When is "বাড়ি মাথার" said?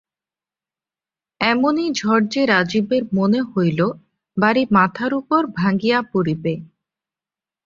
4.37-5.11